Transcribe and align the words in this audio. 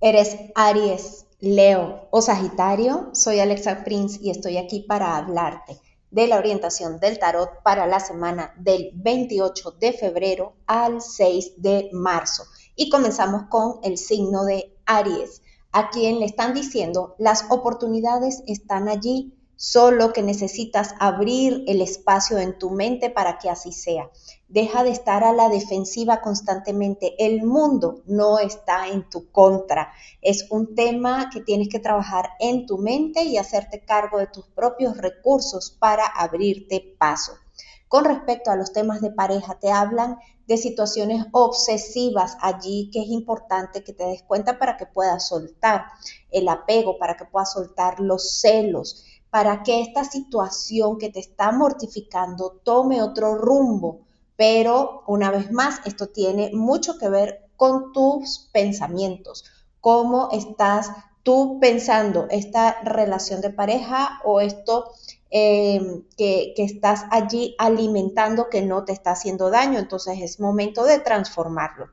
¿Eres 0.00 0.36
Aries, 0.54 1.26
Leo 1.40 2.08
o 2.10 2.20
Sagitario? 2.20 3.10
Soy 3.12 3.40
Alexa 3.40 3.84
Prince 3.84 4.18
y 4.20 4.30
estoy 4.30 4.58
aquí 4.58 4.80
para 4.80 5.16
hablarte 5.16 5.80
de 6.10 6.26
la 6.26 6.38
orientación 6.38 7.00
del 7.00 7.18
tarot 7.18 7.62
para 7.62 7.86
la 7.86 8.00
semana 8.00 8.54
del 8.56 8.90
28 8.94 9.72
de 9.80 9.92
febrero 9.92 10.54
al 10.66 11.00
6 11.00 11.54
de 11.56 11.90
marzo. 11.92 12.44
Y 12.76 12.88
comenzamos 12.90 13.44
con 13.48 13.80
el 13.82 13.96
signo 13.98 14.44
de 14.44 14.76
Aries, 14.84 15.42
a 15.72 15.90
quien 15.90 16.20
le 16.20 16.26
están 16.26 16.54
diciendo 16.54 17.14
las 17.18 17.46
oportunidades 17.50 18.42
están 18.46 18.88
allí, 18.88 19.34
solo 19.56 20.12
que 20.12 20.22
necesitas 20.22 20.94
abrir 20.98 21.64
el 21.66 21.80
espacio 21.80 22.38
en 22.38 22.58
tu 22.58 22.70
mente 22.70 23.10
para 23.10 23.38
que 23.38 23.48
así 23.48 23.72
sea. 23.72 24.10
Deja 24.48 24.84
de 24.84 24.90
estar 24.90 25.24
a 25.24 25.32
la 25.32 25.48
defensiva 25.48 26.20
constantemente. 26.20 27.14
El 27.18 27.44
mundo 27.44 28.02
no 28.06 28.38
está 28.38 28.88
en 28.88 29.08
tu 29.08 29.30
contra. 29.30 29.92
Es 30.20 30.46
un 30.50 30.74
tema 30.74 31.30
que 31.32 31.40
tienes 31.40 31.68
que 31.68 31.80
trabajar 31.80 32.30
en 32.40 32.66
tu 32.66 32.78
mente 32.78 33.24
y 33.24 33.36
hacerte 33.36 33.84
cargo 33.84 34.18
de 34.18 34.26
tus 34.26 34.46
propios 34.48 34.96
recursos 34.96 35.76
para 35.78 36.06
abrirte 36.06 36.94
paso. 36.98 37.32
Con 37.88 38.04
respecto 38.04 38.50
a 38.50 38.56
los 38.56 38.72
temas 38.72 39.00
de 39.00 39.12
pareja, 39.12 39.58
te 39.60 39.70
hablan 39.70 40.18
de 40.46 40.56
situaciones 40.56 41.26
obsesivas 41.32 42.36
allí 42.40 42.90
que 42.92 43.00
es 43.00 43.08
importante 43.08 43.84
que 43.84 43.92
te 43.92 44.04
des 44.04 44.22
cuenta 44.22 44.58
para 44.58 44.76
que 44.76 44.86
puedas 44.86 45.28
soltar 45.28 45.86
el 46.30 46.48
apego, 46.48 46.98
para 46.98 47.16
que 47.16 47.24
puedas 47.24 47.52
soltar 47.52 48.00
los 48.00 48.40
celos, 48.40 49.04
para 49.34 49.64
que 49.64 49.80
esta 49.80 50.04
situación 50.04 50.96
que 50.96 51.10
te 51.10 51.18
está 51.18 51.50
mortificando 51.50 52.60
tome 52.62 53.02
otro 53.02 53.34
rumbo 53.34 54.04
pero 54.36 55.02
una 55.08 55.32
vez 55.32 55.50
más, 55.50 55.80
esto 55.86 56.06
tiene 56.06 56.52
mucho 56.52 56.98
que 56.98 57.08
ver 57.08 57.48
con 57.56 57.92
tus 57.92 58.48
pensamientos, 58.52 59.44
cómo 59.80 60.28
estás 60.30 60.90
tú 61.24 61.58
pensando 61.60 62.28
esta 62.30 62.80
relación 62.82 63.40
de 63.40 63.50
pareja 63.50 64.20
o 64.24 64.40
esto 64.40 64.92
eh, 65.32 66.04
que, 66.16 66.52
que, 66.54 66.62
estás 66.62 67.04
allí 67.10 67.56
alimentando 67.58 68.48
que 68.48 68.62
no 68.62 68.84
te 68.84 68.92
está 68.92 69.12
haciendo 69.12 69.50
daño. 69.50 69.80
Entonces 69.80 70.20
es 70.20 70.38
momento 70.38 70.84
de 70.84 71.00
transformarlo. 71.00 71.88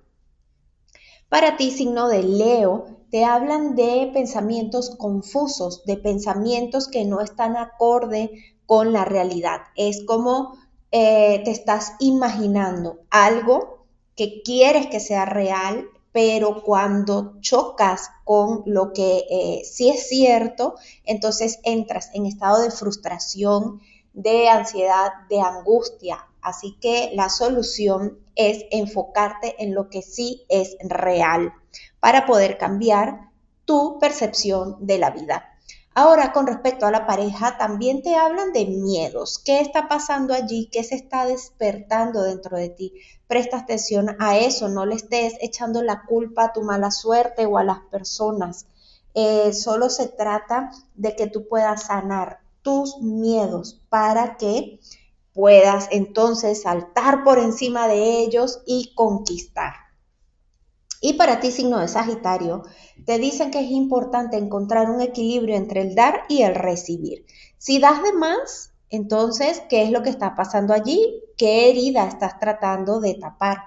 Para 1.31 1.55
ti, 1.55 1.71
signo 1.71 2.09
de 2.09 2.23
Leo, 2.23 2.87
te 3.09 3.23
hablan 3.23 3.73
de 3.73 4.11
pensamientos 4.13 4.89
confusos, 4.97 5.85
de 5.85 5.95
pensamientos 5.95 6.89
que 6.89 7.05
no 7.05 7.21
están 7.21 7.55
acorde 7.55 8.31
con 8.65 8.91
la 8.91 9.05
realidad. 9.05 9.61
Es 9.77 10.03
como 10.03 10.57
eh, 10.91 11.41
te 11.45 11.51
estás 11.51 11.93
imaginando 11.99 12.99
algo 13.09 13.85
que 14.17 14.41
quieres 14.43 14.87
que 14.87 14.99
sea 14.99 15.23
real, 15.23 15.85
pero 16.11 16.63
cuando 16.63 17.39
chocas 17.39 18.09
con 18.25 18.63
lo 18.65 18.91
que 18.91 19.23
eh, 19.29 19.61
sí 19.63 19.87
es 19.87 20.09
cierto, 20.09 20.75
entonces 21.05 21.61
entras 21.63 22.09
en 22.13 22.25
estado 22.25 22.61
de 22.61 22.71
frustración, 22.71 23.79
de 24.11 24.49
ansiedad, 24.49 25.11
de 25.29 25.39
angustia. 25.39 26.27
Así 26.41 26.77
que 26.81 27.11
la 27.13 27.29
solución 27.29 28.19
es 28.35 28.65
enfocarte 28.71 29.55
en 29.63 29.73
lo 29.73 29.89
que 29.89 30.01
sí 30.01 30.45
es 30.49 30.75
real 30.81 31.53
para 31.99 32.25
poder 32.25 32.57
cambiar 32.57 33.31
tu 33.65 33.99
percepción 33.99 34.77
de 34.79 34.97
la 34.97 35.11
vida. 35.11 35.45
Ahora, 35.93 36.31
con 36.31 36.47
respecto 36.47 36.85
a 36.85 36.91
la 36.91 37.05
pareja, 37.05 37.57
también 37.57 38.01
te 38.01 38.15
hablan 38.15 38.53
de 38.53 38.65
miedos. 38.65 39.39
¿Qué 39.43 39.59
está 39.59 39.89
pasando 39.89 40.33
allí? 40.33 40.69
¿Qué 40.71 40.85
se 40.85 40.95
está 40.95 41.25
despertando 41.25 42.23
dentro 42.23 42.57
de 42.57 42.69
ti? 42.69 42.93
Presta 43.27 43.57
atención 43.57 44.15
a 44.19 44.37
eso, 44.37 44.69
no 44.69 44.85
le 44.85 44.95
estés 44.95 45.33
echando 45.41 45.81
la 45.83 46.03
culpa 46.05 46.45
a 46.45 46.53
tu 46.53 46.63
mala 46.63 46.91
suerte 46.91 47.45
o 47.45 47.57
a 47.57 47.65
las 47.65 47.79
personas. 47.91 48.67
Eh, 49.13 49.51
solo 49.51 49.89
se 49.89 50.07
trata 50.07 50.71
de 50.95 51.15
que 51.17 51.27
tú 51.27 51.49
puedas 51.49 51.83
sanar 51.83 52.39
tus 52.61 52.97
miedos 53.01 53.81
para 53.89 54.37
que 54.37 54.79
puedas 55.33 55.87
entonces 55.91 56.61
saltar 56.61 57.23
por 57.23 57.39
encima 57.39 57.87
de 57.87 58.19
ellos 58.19 58.61
y 58.65 58.93
conquistar. 58.95 59.73
Y 61.01 61.13
para 61.13 61.39
ti, 61.39 61.51
signo 61.51 61.79
de 61.79 61.87
Sagitario, 61.87 62.63
te 63.05 63.17
dicen 63.17 63.49
que 63.49 63.59
es 63.59 63.71
importante 63.71 64.37
encontrar 64.37 64.89
un 64.89 65.01
equilibrio 65.01 65.55
entre 65.55 65.81
el 65.81 65.95
dar 65.95 66.21
y 66.29 66.43
el 66.43 66.53
recibir. 66.53 67.25
Si 67.57 67.79
das 67.79 68.03
de 68.03 68.13
más, 68.13 68.71
entonces, 68.91 69.63
¿qué 69.67 69.83
es 69.83 69.89
lo 69.89 70.03
que 70.03 70.09
está 70.09 70.35
pasando 70.35 70.73
allí? 70.73 71.23
¿Qué 71.37 71.71
herida 71.71 72.07
estás 72.07 72.39
tratando 72.39 72.99
de 72.99 73.15
tapar? 73.15 73.57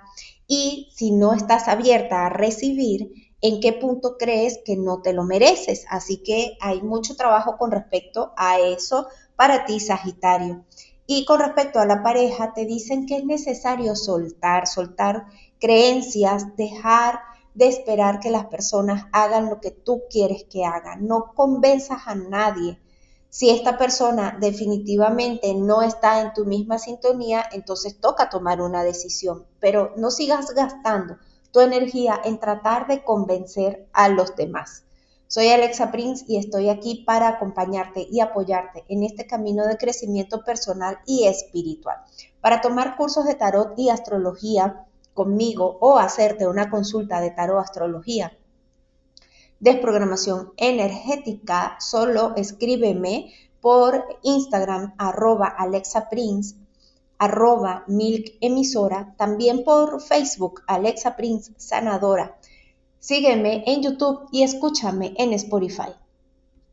Y 0.47 0.91
si 0.95 1.11
no 1.11 1.33
estás 1.33 1.67
abierta 1.67 2.27
a 2.27 2.29
recibir, 2.29 3.11
¿en 3.41 3.61
qué 3.61 3.73
punto 3.73 4.17
crees 4.17 4.61
que 4.65 4.77
no 4.77 5.03
te 5.03 5.13
lo 5.13 5.25
mereces? 5.25 5.87
Así 5.89 6.23
que 6.23 6.57
hay 6.61 6.83
mucho 6.83 7.17
trabajo 7.17 7.57
con 7.57 7.73
respecto 7.73 8.33
a 8.37 8.61
eso 8.61 9.09
para 9.35 9.65
ti, 9.65 9.81
Sagitario. 9.81 10.65
Y 11.07 11.25
con 11.27 11.41
respecto 11.41 11.81
a 11.81 11.87
la 11.87 12.03
pareja, 12.03 12.55
te 12.55 12.65
dicen 12.65 13.07
que 13.07 13.19
es 13.19 13.25
necesario 13.25 13.95
soltar, 13.95 14.67
soltar 14.67 15.27
creencias, 15.61 16.57
dejar 16.57 17.21
de 17.55 17.69
esperar 17.69 18.21
que 18.21 18.31
las 18.31 18.47
personas 18.47 19.07
hagan 19.13 19.49
lo 19.49 19.61
que 19.61 19.71
tú 19.71 20.03
quieres 20.11 20.45
que 20.51 20.65
hagan. 20.65 21.07
No 21.07 21.33
convenzas 21.35 22.03
a 22.07 22.15
nadie. 22.15 22.81
Si 23.29 23.51
esta 23.51 23.77
persona 23.77 24.37
definitivamente 24.41 25.55
no 25.55 25.83
está 25.83 26.21
en 26.21 26.33
tu 26.33 26.45
misma 26.45 26.79
sintonía, 26.79 27.45
entonces 27.53 27.99
toca 28.01 28.29
tomar 28.29 28.61
una 28.61 28.83
decisión, 28.85 29.45
pero 29.61 29.93
no 29.97 30.11
sigas 30.11 30.55
gastando 30.55 31.17
tu 31.51 31.61
energía 31.61 32.21
en 32.25 32.39
tratar 32.39 32.87
de 32.87 33.05
convencer 33.05 33.89
a 33.93 34.09
los 34.09 34.35
demás. 34.37 34.85
Soy 35.27 35.49
Alexa 35.49 35.91
Prince 35.91 36.25
y 36.29 36.37
estoy 36.37 36.69
aquí 36.69 37.03
para 37.07 37.29
acompañarte 37.29 38.07
y 38.11 38.21
apoyarte 38.21 38.85
en 38.89 39.03
este 39.03 39.27
camino 39.27 39.67
de 39.67 39.77
crecimiento 39.77 40.45
personal 40.45 40.99
y 41.07 41.27
espiritual. 41.27 41.97
Para 42.41 42.61
tomar 42.61 42.97
cursos 42.97 43.25
de 43.25 43.35
tarot 43.35 43.73
y 43.79 43.89
astrología, 43.89 44.87
conmigo 45.15 45.79
o 45.81 45.99
hacerte 45.99 46.47
una 46.47 46.69
consulta 46.71 47.21
de 47.21 47.31
tarot 47.31 47.59
astrología, 47.59 48.37
desprogramación 49.61 50.53
energética, 50.57 51.77
solo 51.81 52.35
escríbeme 52.37 53.33
por 53.61 54.05
Instagram 54.23 54.95
arroba 54.99 55.47
Alexa 55.47 56.11
Prince, 56.11 56.57
arroba 57.17 57.85
Milk 57.87 58.37
Emisora, 58.43 59.15
también 59.17 59.65
por 59.65 60.03
Facebook 60.03 60.63
Alexa 60.67 61.17
Prince 61.17 61.55
Sanadora. 61.57 62.37
Sígueme 63.07 63.65
en 63.67 63.83
YouTube 63.83 64.29
y 64.33 64.45
escúchame 64.45 65.13
en 65.19 65.35
Spotify. 65.35 65.93